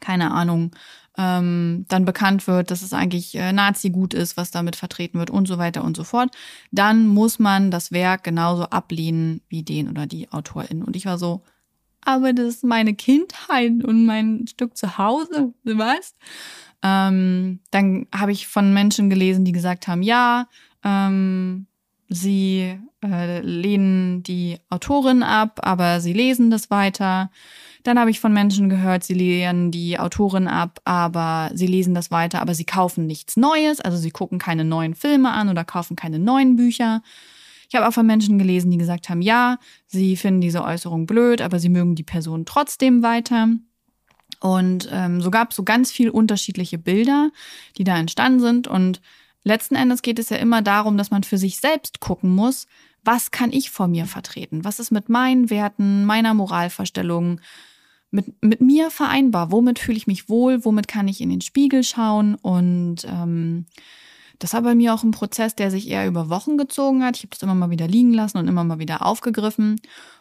keine 0.00 0.30
Ahnung 0.30 0.72
ähm, 1.18 1.84
dann 1.88 2.04
bekannt 2.04 2.46
wird, 2.46 2.70
dass 2.70 2.82
es 2.82 2.92
eigentlich 2.92 3.34
äh, 3.34 3.52
Nazi-Gut 3.52 4.14
ist, 4.14 4.36
was 4.36 4.50
damit 4.50 4.76
vertreten 4.76 5.18
wird 5.18 5.30
und 5.30 5.46
so 5.46 5.58
weiter 5.58 5.84
und 5.84 5.96
so 5.96 6.04
fort, 6.04 6.30
dann 6.70 7.06
muss 7.06 7.38
man 7.38 7.70
das 7.70 7.92
Werk 7.92 8.24
genauso 8.24 8.64
ablehnen 8.64 9.42
wie 9.48 9.62
den 9.62 9.88
oder 9.88 10.06
die 10.06 10.30
Autorin. 10.30 10.82
Und 10.82 10.96
ich 10.96 11.06
war 11.06 11.18
so, 11.18 11.42
aber 12.02 12.32
das 12.32 12.46
ist 12.46 12.64
meine 12.64 12.94
Kindheit 12.94 13.84
und 13.84 14.06
mein 14.06 14.46
Stück 14.46 14.76
zu 14.76 14.98
Hause, 14.98 15.52
was? 15.64 16.14
Ähm, 16.82 17.60
dann 17.70 18.06
habe 18.14 18.32
ich 18.32 18.46
von 18.46 18.72
Menschen 18.72 19.10
gelesen, 19.10 19.44
die 19.44 19.52
gesagt 19.52 19.88
haben, 19.88 20.02
ja, 20.02 20.48
ähm, 20.82 21.66
sie 22.08 22.78
äh, 23.04 23.40
lehnen 23.40 24.22
die 24.22 24.58
Autorin 24.70 25.22
ab, 25.22 25.60
aber 25.62 26.00
sie 26.00 26.14
lesen 26.14 26.50
das 26.50 26.70
weiter. 26.70 27.30
Dann 27.82 27.98
habe 27.98 28.10
ich 28.10 28.20
von 28.20 28.32
Menschen 28.32 28.68
gehört, 28.68 29.04
sie 29.04 29.14
lehnen 29.14 29.70
die 29.70 29.98
Autorin 29.98 30.48
ab, 30.48 30.80
aber 30.84 31.50
sie 31.54 31.66
lesen 31.66 31.94
das 31.94 32.10
weiter, 32.10 32.40
aber 32.42 32.54
sie 32.54 32.64
kaufen 32.64 33.06
nichts 33.06 33.36
Neues, 33.36 33.80
also 33.80 33.96
sie 33.96 34.10
gucken 34.10 34.38
keine 34.38 34.64
neuen 34.64 34.94
Filme 34.94 35.30
an 35.30 35.48
oder 35.48 35.64
kaufen 35.64 35.96
keine 35.96 36.18
neuen 36.18 36.56
Bücher. 36.56 37.02
Ich 37.68 37.76
habe 37.76 37.86
auch 37.86 37.92
von 37.92 38.06
Menschen 38.06 38.38
gelesen, 38.38 38.70
die 38.70 38.78
gesagt 38.78 39.08
haben, 39.08 39.22
ja, 39.22 39.58
sie 39.86 40.16
finden 40.16 40.40
diese 40.40 40.64
Äußerung 40.64 41.06
blöd, 41.06 41.40
aber 41.40 41.58
sie 41.60 41.68
mögen 41.68 41.94
die 41.94 42.02
Person 42.02 42.44
trotzdem 42.44 43.02
weiter. 43.02 43.48
Und 44.40 44.88
ähm, 44.92 45.20
so 45.20 45.30
gab 45.30 45.50
es 45.50 45.56
so 45.56 45.62
ganz 45.62 45.92
viel 45.92 46.10
unterschiedliche 46.10 46.78
Bilder, 46.78 47.30
die 47.78 47.84
da 47.84 47.96
entstanden 47.96 48.40
sind. 48.40 48.66
Und 48.66 49.00
letzten 49.44 49.76
Endes 49.76 50.02
geht 50.02 50.18
es 50.18 50.30
ja 50.30 50.38
immer 50.38 50.62
darum, 50.62 50.98
dass 50.98 51.10
man 51.10 51.22
für 51.22 51.38
sich 51.38 51.58
selbst 51.58 52.00
gucken 52.00 52.30
muss, 52.30 52.66
was 53.04 53.30
kann 53.30 53.52
ich 53.52 53.70
vor 53.70 53.88
mir 53.88 54.06
vertreten? 54.06 54.64
Was 54.64 54.78
ist 54.78 54.90
mit 54.90 55.08
meinen 55.08 55.50
Werten, 55.50 56.04
meiner 56.04 56.34
Moralvorstellung, 56.34 57.40
mit, 58.10 58.42
mit 58.42 58.60
mir 58.60 58.90
vereinbar? 58.90 59.52
Womit 59.52 59.78
fühle 59.78 59.96
ich 59.96 60.06
mich 60.06 60.28
wohl? 60.28 60.64
Womit 60.64 60.88
kann 60.88 61.08
ich 61.08 61.20
in 61.20 61.30
den 61.30 61.40
Spiegel 61.40 61.82
schauen? 61.84 62.34
Und 62.34 63.04
ähm, 63.04 63.66
das 64.38 64.52
war 64.54 64.62
bei 64.62 64.74
mir 64.74 64.94
auch 64.94 65.02
ein 65.02 65.12
Prozess, 65.12 65.54
der 65.54 65.70
sich 65.70 65.88
eher 65.88 66.06
über 66.06 66.28
Wochen 66.28 66.58
gezogen 66.58 67.04
hat. 67.04 67.16
Ich 67.16 67.22
habe 67.22 67.30
das 67.30 67.42
immer 67.42 67.54
mal 67.54 67.70
wieder 67.70 67.86
liegen 67.86 68.12
lassen 68.12 68.38
und 68.38 68.48
immer 68.48 68.64
mal 68.64 68.78
wieder 68.78 69.04
aufgegriffen. 69.04 69.80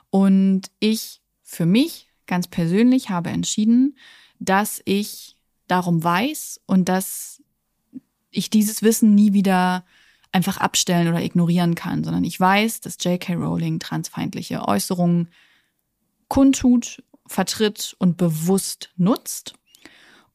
Und 0.09 0.63
ich 0.79 1.21
für 1.41 1.65
mich 1.65 2.09
ganz 2.27 2.47
persönlich 2.47 3.09
habe 3.09 3.29
entschieden, 3.29 3.97
dass 4.39 4.81
ich 4.85 5.35
darum 5.67 6.03
weiß 6.03 6.61
und 6.65 6.89
dass 6.89 7.41
ich 8.31 8.49
dieses 8.49 8.83
Wissen 8.83 9.15
nie 9.15 9.33
wieder 9.33 9.85
einfach 10.31 10.57
abstellen 10.57 11.07
oder 11.07 11.21
ignorieren 11.21 11.75
kann, 11.75 12.03
sondern 12.03 12.23
ich 12.23 12.39
weiß, 12.39 12.81
dass 12.81 13.03
J.K. 13.03 13.33
Rowling 13.35 13.79
transfeindliche 13.79 14.67
Äußerungen 14.67 15.29
kundtut 16.27 17.03
vertritt 17.25 17.95
und 17.99 18.17
bewusst 18.17 18.91
nutzt. 18.95 19.53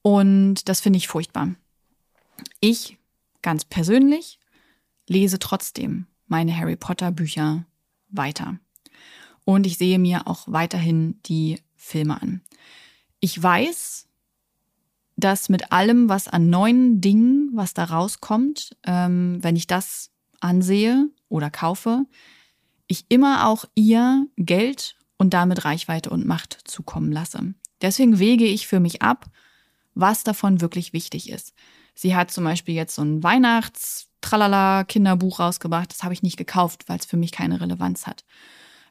Und 0.02 0.68
das 0.68 0.80
finde 0.80 0.96
ich 0.96 1.08
furchtbar. 1.08 1.54
Ich, 2.60 2.98
ganz 3.42 3.64
persönlich, 3.64 4.38
lese 5.08 5.38
trotzdem 5.38 6.06
meine 6.26 6.56
Harry 6.56 6.76
Potter 6.76 7.10
Bücher 7.10 7.66
weiter. 8.08 8.58
Und 9.44 9.66
ich 9.66 9.76
sehe 9.76 9.98
mir 9.98 10.26
auch 10.26 10.44
weiterhin 10.46 11.20
die 11.26 11.60
Filme 11.76 12.20
an. 12.20 12.40
Ich 13.20 13.40
weiß, 13.40 14.08
dass 15.16 15.48
mit 15.48 15.72
allem, 15.72 16.08
was 16.08 16.28
an 16.28 16.50
neuen 16.50 17.00
Dingen, 17.00 17.50
was 17.52 17.74
da 17.74 17.84
rauskommt, 17.84 18.76
ähm, 18.84 19.38
wenn 19.40 19.56
ich 19.56 19.66
das 19.66 20.10
ansehe 20.40 21.08
oder 21.28 21.50
kaufe, 21.50 22.04
ich 22.86 23.06
immer 23.08 23.48
auch 23.48 23.64
ihr 23.74 24.26
Geld 24.36 24.96
und 25.16 25.34
damit 25.34 25.64
Reichweite 25.64 26.10
und 26.10 26.26
Macht 26.26 26.58
zukommen 26.64 27.12
lasse. 27.12 27.54
Deswegen 27.80 28.18
wege 28.18 28.44
ich 28.44 28.66
für 28.66 28.80
mich 28.80 29.02
ab, 29.02 29.26
was 29.94 30.24
davon 30.24 30.60
wirklich 30.60 30.92
wichtig 30.92 31.30
ist. 31.30 31.54
Sie 31.94 32.16
hat 32.16 32.30
zum 32.30 32.44
Beispiel 32.44 32.74
jetzt 32.74 32.96
so 32.96 33.02
ein 33.02 33.22
Weihnachts-Tralala-Kinderbuch 33.22 35.38
rausgebracht. 35.38 35.92
Das 35.92 36.02
habe 36.02 36.12
ich 36.12 36.22
nicht 36.22 36.36
gekauft, 36.36 36.88
weil 36.88 36.98
es 36.98 37.06
für 37.06 37.16
mich 37.16 37.30
keine 37.30 37.60
Relevanz 37.60 38.06
hat. 38.06 38.24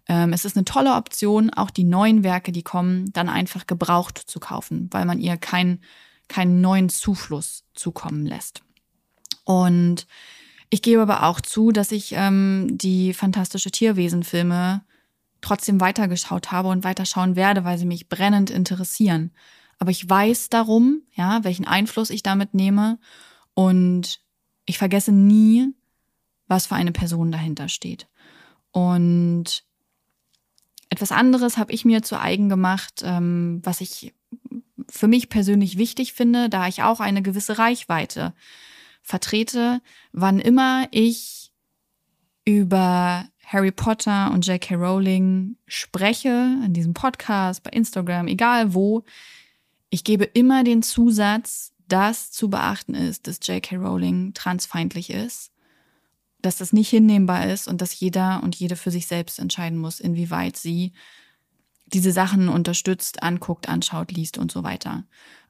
Ähm, 0.08 0.34
es 0.34 0.46
ist 0.46 0.56
eine 0.56 0.66
tolle 0.66 0.96
Option, 0.96 1.50
auch 1.50 1.70
die 1.70 1.84
neuen 1.84 2.24
Werke, 2.24 2.52
die 2.52 2.64
kommen, 2.64 3.12
dann 3.14 3.30
einfach 3.30 3.68
gebraucht 3.68 4.18
zu 4.18 4.40
kaufen, 4.40 4.90
weil 4.92 5.06
man 5.06 5.20
ihr 5.20 5.38
keinen 5.38 5.82
keinen 6.34 6.62
neuen 6.62 6.90
Zufluss 6.90 7.64
zukommen 7.76 8.26
lässt. 8.26 8.64
Und 9.44 10.08
ich 10.72 10.82
gebe 10.82 11.04
aber 11.04 11.24
auch 11.24 11.42
zu, 11.42 11.72
dass 11.72 11.92
ich 11.92 12.14
ähm, 12.14 12.68
die 12.72 13.14
fantastische 13.14 13.70
Tierwesen-Filme 13.70 14.84
trotzdem 15.42 15.80
weitergeschaut 15.80 16.52
habe 16.52 16.70
und 16.70 16.84
weiterschauen 16.84 17.36
werde, 17.36 17.64
weil 17.66 17.78
sie 17.78 17.86
mich 17.86 18.10
brennend 18.10 18.50
interessieren. 18.50 19.32
aber 19.78 19.92
ich 19.92 20.10
weiß 20.10 20.50
darum, 20.50 21.02
ja, 21.14 21.44
welchen 21.44 21.68
Einfluss 21.68 22.10
ich 22.10 22.24
damit 22.24 22.54
nehme 22.54 23.00
und 23.54 24.22
ich 24.66 24.78
vergesse 24.78 25.12
nie, 25.12 25.68
was 26.48 26.68
für 26.68 26.76
eine 26.76 26.94
Person 26.94 27.32
dahinter 27.32 27.68
steht. 27.68 28.08
Und 28.72 29.66
etwas 30.90 31.12
anderes 31.12 31.58
habe 31.58 31.74
ich 31.74 31.86
mir 31.86 32.02
zu 32.02 32.20
eigen 32.20 32.50
gemacht, 32.50 33.02
ähm, 33.04 33.60
was 33.64 33.82
ich 33.82 34.14
für 34.94 35.08
mich 35.08 35.28
persönlich 35.28 35.80
wichtig 35.80 36.14
finde, 36.14 36.50
da 36.50 36.68
ich 36.68 36.84
auch 36.84 37.00
eine 37.00 37.24
gewisse 37.24 37.58
Reichweite 37.58 38.34
vertrete, 39.02 39.82
wann 40.12 40.40
immer 40.40 40.88
ich 40.92 41.52
über 42.46 43.26
Harry 43.44 43.72
Potter 43.72 44.32
und 44.32 44.46
J.K. 44.46 44.76
Rowling 44.76 45.58
spreche, 45.66 46.60
in 46.64 46.74
diesem 46.74 46.94
Podcast, 46.94 47.64
bei 47.64 47.72
Instagram, 47.72 48.28
egal 48.28 48.76
wo, 48.76 49.04
ich 49.90 50.04
gebe 50.04 50.26
immer 50.26 50.64
den 50.64 50.84
Zusatz, 50.84 51.74
dass 51.88 52.32
zu 52.32 52.52
beachten 52.52 52.94
ist, 52.94 53.26
dass 53.26 53.40
J.K. 53.48 53.78
Rowling 53.78 54.36
transfeindlich 54.36 55.10
ist, 55.10 55.52
dass 56.44 56.58
das 56.58 56.72
nicht 56.72 56.90
hinnehmbar 56.90 57.48
ist 57.48 57.68
und 57.68 57.82
dass 57.82 58.00
jeder 58.00 58.44
und 58.44 58.56
jede 58.56 58.76
für 58.76 58.92
sich 58.92 59.08
selbst 59.08 59.40
entscheiden 59.40 59.80
muss, 59.80 60.00
inwieweit 60.00 60.56
sie 60.56 60.94
diese 61.86 62.12
Sachen 62.12 62.50
unterstützt, 62.50 63.24
anguckt, 63.24 63.70
anschaut, 63.70 64.12
liest 64.12 64.38
und 64.38 64.52
so 64.52 64.64
weiter. 64.64 65.04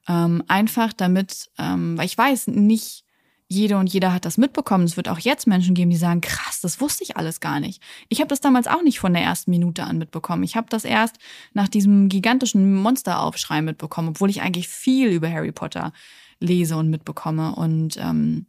Ähm, 0.08 0.42
einfach 0.48 0.92
damit, 0.92 1.50
ähm, 1.58 1.96
weil 1.96 2.06
ich 2.06 2.18
weiß, 2.18 2.48
nicht 2.48 3.04
jede 3.48 3.76
und 3.76 3.92
jeder 3.92 4.12
hat 4.12 4.24
das 4.24 4.38
mitbekommen. 4.38 4.84
Es 4.84 4.96
wird 4.96 5.08
auch 5.08 5.18
jetzt 5.18 5.46
Menschen 5.46 5.74
geben, 5.74 5.90
die 5.90 5.96
sagen, 5.96 6.20
krass, 6.20 6.60
das 6.60 6.80
wusste 6.80 7.04
ich 7.04 7.16
alles 7.16 7.40
gar 7.40 7.60
nicht. 7.60 7.82
Ich 8.08 8.20
habe 8.20 8.28
das 8.28 8.40
damals 8.40 8.66
auch 8.66 8.82
nicht 8.82 8.98
von 8.98 9.12
der 9.12 9.22
ersten 9.22 9.50
Minute 9.50 9.84
an 9.84 9.98
mitbekommen. 9.98 10.42
Ich 10.42 10.56
habe 10.56 10.66
das 10.70 10.84
erst 10.84 11.16
nach 11.52 11.68
diesem 11.68 12.08
gigantischen 12.08 12.74
Monsteraufschrei 12.74 13.62
mitbekommen, 13.62 14.08
obwohl 14.08 14.30
ich 14.30 14.42
eigentlich 14.42 14.68
viel 14.68 15.08
über 15.08 15.30
Harry 15.30 15.52
Potter 15.52 15.92
lese 16.40 16.76
und 16.76 16.90
mitbekomme. 16.90 17.54
Und 17.54 17.96
ähm, 17.98 18.46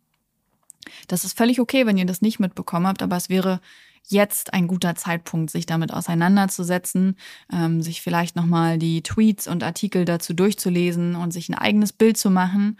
das 1.08 1.26
ist 1.26 1.38
völlig 1.38 1.60
okay, 1.60 1.86
wenn 1.86 1.98
ihr 1.98 2.06
das 2.06 2.22
nicht 2.22 2.40
mitbekommen 2.40 2.88
habt, 2.88 3.02
aber 3.02 3.18
es 3.18 3.30
wäre 3.30 3.60
jetzt 4.08 4.54
ein 4.54 4.68
guter 4.68 4.96
Zeitpunkt, 4.96 5.50
sich 5.52 5.66
damit 5.66 5.94
auseinanderzusetzen, 5.94 7.18
ähm, 7.52 7.82
sich 7.82 8.02
vielleicht 8.02 8.36
nochmal 8.36 8.78
die 8.78 9.02
Tweets 9.04 9.48
und 9.48 9.64
Artikel 9.64 10.06
dazu 10.06 10.34
durchzulesen 10.34 11.16
und 11.16 11.32
sich 11.32 11.50
ein 11.50 11.56
eigenes 11.56 11.94
Bild 11.94 12.18
zu 12.18 12.30
machen 12.30 12.78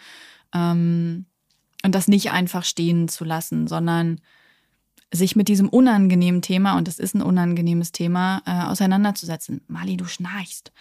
ähm, 0.54 1.26
und 1.84 1.96
das 1.96 2.08
nicht 2.08 2.32
einfach 2.32 2.64
stehen 2.64 3.08
zu 3.08 3.24
lassen, 3.24 3.68
sondern 3.68 4.22
sich 5.14 5.36
mit 5.36 5.48
diesem 5.48 5.70
unangenehmen 5.70 6.42
Thema, 6.42 6.78
und 6.78 6.88
es 6.88 7.00
ist 7.00 7.16
ein 7.16 7.22
unangenehmes 7.22 7.92
Thema, 7.92 8.42
äh, 8.46 8.66
auseinanderzusetzen. 8.70 9.62
Mali, 9.68 9.98
du 9.98 10.06
schnarchst. 10.06 10.72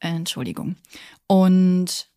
Äh, 0.00 0.08
Entschuldigung. 0.08 0.76
Und 1.26 2.10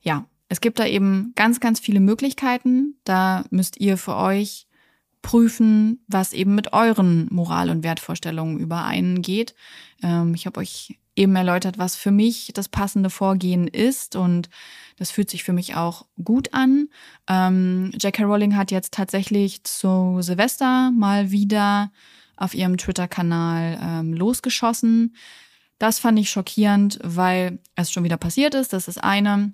ja, 0.00 0.26
es 0.48 0.60
gibt 0.60 0.78
da 0.78 0.86
eben 0.86 1.32
ganz, 1.34 1.60
ganz 1.60 1.80
viele 1.80 2.00
Möglichkeiten. 2.00 2.96
Da 3.04 3.44
müsst 3.50 3.78
ihr 3.78 3.96
für 3.96 4.16
euch 4.16 4.66
prüfen, 5.26 6.04
was 6.06 6.32
eben 6.32 6.54
mit 6.54 6.72
euren 6.72 7.26
Moral- 7.32 7.70
und 7.70 7.82
Wertvorstellungen 7.82 8.60
übereingeht. 8.60 9.56
Ähm, 10.00 10.34
ich 10.34 10.46
habe 10.46 10.60
euch 10.60 11.00
eben 11.16 11.34
erläutert, 11.34 11.78
was 11.78 11.96
für 11.96 12.12
mich 12.12 12.52
das 12.54 12.68
passende 12.68 13.10
Vorgehen 13.10 13.66
ist 13.66 14.14
und 14.14 14.48
das 14.98 15.10
fühlt 15.10 15.28
sich 15.28 15.42
für 15.42 15.52
mich 15.52 15.74
auch 15.74 16.06
gut 16.22 16.54
an. 16.54 16.88
Ähm, 17.26 17.90
J.K. 18.00 18.22
Rowling 18.22 18.54
hat 18.54 18.70
jetzt 18.70 18.94
tatsächlich 18.94 19.64
zu 19.64 20.18
Silvester 20.20 20.92
mal 20.92 21.32
wieder 21.32 21.90
auf 22.36 22.54
ihrem 22.54 22.76
Twitter-Kanal 22.76 23.80
ähm, 23.82 24.14
losgeschossen. 24.14 25.16
Das 25.80 25.98
fand 25.98 26.20
ich 26.20 26.30
schockierend, 26.30 27.00
weil 27.02 27.58
es 27.74 27.90
schon 27.90 28.04
wieder 28.04 28.16
passiert 28.16 28.54
ist. 28.54 28.72
Das 28.72 28.86
ist 28.86 29.02
eine 29.02 29.52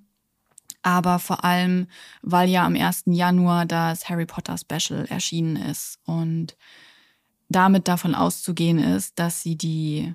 aber 0.82 1.18
vor 1.18 1.44
allem, 1.44 1.86
weil 2.22 2.48
ja 2.48 2.66
am 2.66 2.74
1. 2.74 3.04
Januar 3.06 3.66
das 3.66 4.08
Harry 4.08 4.26
Potter 4.26 4.56
Special 4.58 5.06
erschienen 5.06 5.56
ist 5.56 5.98
und 6.04 6.56
damit 7.48 7.88
davon 7.88 8.14
auszugehen 8.14 8.78
ist, 8.78 9.18
dass 9.18 9.42
sie 9.42 9.56
die 9.56 10.14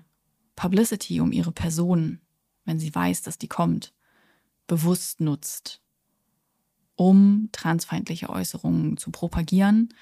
Publicity 0.55 1.21
um 1.21 1.31
ihre 1.31 1.51
Person, 1.51 2.19
wenn 2.65 2.79
sie 2.79 2.93
weiß, 2.93 3.21
dass 3.21 3.37
die 3.37 3.47
kommt, 3.47 3.93
bewusst 4.65 5.21
nutzt, 5.21 5.81
um 6.95 7.49
transfeindliche 7.51 8.29
Äußerungen 8.29 8.97
zu 8.97 9.11
propagieren 9.11 9.93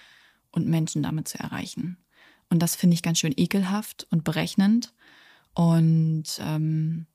und 0.52 0.68
Menschen 0.68 1.04
damit 1.04 1.28
zu 1.28 1.38
erreichen. 1.38 1.98
Und 2.50 2.60
das 2.60 2.76
finde 2.76 2.94
ich 2.96 3.04
ganz 3.04 3.20
schön 3.20 3.34
ekelhaft 3.36 4.08
und 4.10 4.24
berechnend. 4.24 4.94
Und 5.54 6.26
ähm, 6.40 7.06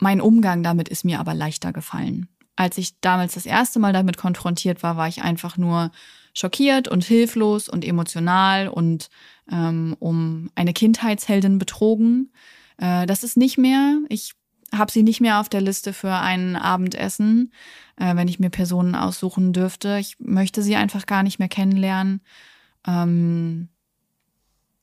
mein 0.00 0.20
Umgang 0.20 0.62
damit 0.62 0.88
ist 0.88 1.04
mir 1.04 1.20
aber 1.20 1.34
leichter 1.34 1.72
gefallen. 1.72 2.28
Als 2.56 2.76
ich 2.78 3.00
damals 3.00 3.34
das 3.34 3.46
erste 3.46 3.78
Mal 3.78 3.92
damit 3.92 4.16
konfrontiert 4.16 4.82
war, 4.82 4.96
war 4.96 5.08
ich 5.08 5.22
einfach 5.22 5.56
nur 5.56 5.90
schockiert 6.34 6.88
und 6.88 7.04
hilflos 7.04 7.68
und 7.68 7.84
emotional 7.84 8.68
und 8.68 9.10
ähm, 9.50 9.96
um 9.98 10.50
eine 10.54 10.72
Kindheitsheldin 10.72 11.58
betrogen. 11.58 12.32
Äh, 12.78 13.06
das 13.06 13.24
ist 13.24 13.36
nicht 13.36 13.58
mehr. 13.58 13.98
Ich 14.08 14.34
habe 14.72 14.92
sie 14.92 15.02
nicht 15.02 15.20
mehr 15.20 15.40
auf 15.40 15.48
der 15.48 15.60
Liste 15.60 15.92
für 15.92 16.12
ein 16.12 16.56
Abendessen, 16.56 17.52
äh, 17.96 18.14
wenn 18.14 18.28
ich 18.28 18.38
mir 18.38 18.50
Personen 18.50 18.94
aussuchen 18.94 19.52
dürfte. 19.52 19.98
Ich 19.98 20.16
möchte 20.20 20.62
sie 20.62 20.76
einfach 20.76 21.06
gar 21.06 21.22
nicht 21.22 21.38
mehr 21.38 21.48
kennenlernen. 21.48 22.20
Ähm, 22.86 23.68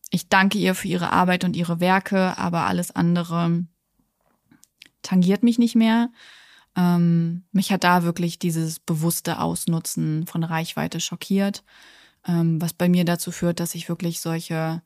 ich 0.09 0.29
danke 0.29 0.57
ihr 0.57 0.75
für 0.75 0.87
ihre 0.87 1.11
Arbeit 1.11 1.43
und 1.43 1.55
ihre 1.55 1.79
Werke, 1.79 2.37
aber 2.37 2.65
alles 2.65 2.95
andere 2.95 3.65
tangiert 5.07 5.41
mich 5.41 5.57
nicht 5.57 5.75
mehr. 5.75 6.09
Ähm, 6.75 7.43
mich 7.51 7.71
hat 7.71 7.83
da 7.83 8.03
wirklich 8.03 8.39
dieses 8.39 8.79
bewusste 8.79 9.39
Ausnutzen 9.39 10.27
von 10.27 10.43
Reichweite 10.43 10.99
schockiert, 10.99 11.63
ähm, 12.27 12.61
was 12.61 12.73
bei 12.73 12.89
mir 12.89 13.05
dazu 13.05 13.31
führt, 13.31 13.61
dass 13.61 13.73
ich 13.73 13.87
wirklich 13.87 14.19
solche 14.19 14.81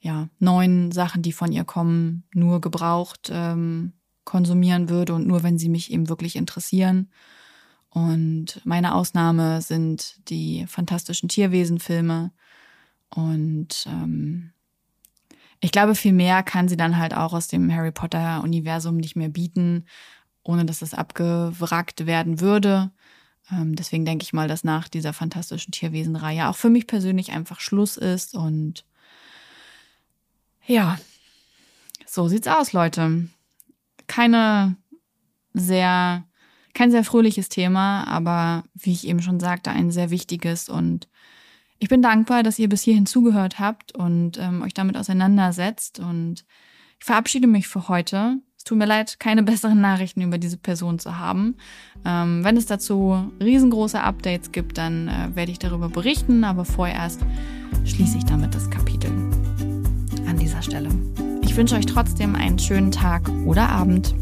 ja, 0.00 0.28
neuen 0.40 0.90
Sachen, 0.90 1.22
die 1.22 1.32
von 1.32 1.52
ihr 1.52 1.64
kommen, 1.64 2.24
nur 2.34 2.60
gebraucht 2.60 3.30
ähm, 3.32 3.92
konsumieren 4.24 4.88
würde 4.88 5.14
und 5.14 5.26
nur 5.26 5.44
wenn 5.44 5.58
sie 5.58 5.68
mich 5.68 5.92
eben 5.92 6.08
wirklich 6.08 6.34
interessieren. 6.34 7.08
Und 7.88 8.60
meine 8.64 8.94
Ausnahme 8.94 9.62
sind 9.62 10.28
die 10.28 10.66
fantastischen 10.66 11.28
Tierwesenfilme. 11.28 12.32
Und 13.08 13.86
ähm, 13.86 14.50
ich 15.60 15.72
glaube, 15.72 15.94
viel 15.94 16.12
mehr 16.12 16.42
kann 16.42 16.68
sie 16.68 16.76
dann 16.76 16.98
halt 16.98 17.14
auch 17.14 17.32
aus 17.32 17.48
dem 17.48 17.72
Harry 17.72 17.92
Potter-Universum 17.92 18.96
nicht 18.96 19.16
mehr 19.16 19.28
bieten, 19.28 19.86
ohne 20.42 20.64
dass 20.64 20.82
es 20.82 20.94
abgewrackt 20.94 22.06
werden 22.06 22.40
würde. 22.40 22.90
Ähm, 23.50 23.74
deswegen 23.74 24.04
denke 24.04 24.24
ich 24.24 24.32
mal, 24.32 24.48
dass 24.48 24.64
nach 24.64 24.88
dieser 24.88 25.12
fantastischen 25.12 25.72
Tierwesenreihe 25.72 26.48
auch 26.48 26.56
für 26.56 26.70
mich 26.70 26.86
persönlich 26.86 27.32
einfach 27.32 27.60
Schluss 27.60 27.96
ist. 27.96 28.34
Und 28.34 28.84
ja, 30.66 30.98
so 32.06 32.28
sieht's 32.28 32.48
aus, 32.48 32.72
Leute. 32.72 33.28
Keine 34.06 34.76
sehr, 35.54 36.24
kein 36.74 36.90
sehr 36.90 37.04
fröhliches 37.04 37.48
Thema, 37.48 38.04
aber 38.04 38.64
wie 38.74 38.92
ich 38.92 39.06
eben 39.06 39.22
schon 39.22 39.40
sagte, 39.40 39.70
ein 39.70 39.90
sehr 39.90 40.10
wichtiges 40.10 40.68
und 40.68 41.08
ich 41.78 41.88
bin 41.88 42.02
dankbar, 42.02 42.42
dass 42.42 42.58
ihr 42.58 42.68
bis 42.68 42.82
hierhin 42.82 43.06
zugehört 43.06 43.58
habt 43.58 43.92
und 43.92 44.38
ähm, 44.38 44.62
euch 44.62 44.74
damit 44.74 44.96
auseinandersetzt. 44.96 46.00
Und 46.00 46.44
ich 46.98 47.04
verabschiede 47.04 47.46
mich 47.46 47.68
für 47.68 47.88
heute. 47.88 48.38
Es 48.56 48.64
tut 48.64 48.78
mir 48.78 48.86
leid, 48.86 49.20
keine 49.20 49.42
besseren 49.44 49.80
Nachrichten 49.80 50.22
über 50.22 50.38
diese 50.38 50.56
Person 50.56 50.98
zu 50.98 51.18
haben. 51.18 51.56
Ähm, 52.04 52.42
wenn 52.44 52.56
es 52.56 52.66
dazu 52.66 53.30
riesengroße 53.42 54.00
Updates 54.00 54.52
gibt, 54.52 54.78
dann 54.78 55.08
äh, 55.08 55.34
werde 55.34 55.52
ich 55.52 55.58
darüber 55.58 55.88
berichten. 55.88 56.44
Aber 56.44 56.64
vorerst 56.64 57.20
schließe 57.84 58.18
ich 58.18 58.24
damit 58.24 58.54
das 58.54 58.70
Kapitel 58.70 59.10
an 60.26 60.38
dieser 60.38 60.62
Stelle. 60.62 60.88
Ich 61.42 61.56
wünsche 61.56 61.76
euch 61.76 61.86
trotzdem 61.86 62.34
einen 62.34 62.58
schönen 62.58 62.90
Tag 62.90 63.28
oder 63.44 63.68
Abend. 63.68 64.14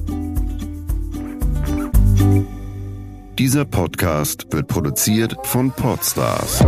Dieser 3.38 3.64
Podcast 3.64 4.46
wird 4.52 4.68
produziert 4.68 5.36
von 5.42 5.72
Podstars 5.72 6.64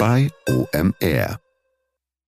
bei 0.00 0.30
OMR. 0.48 1.39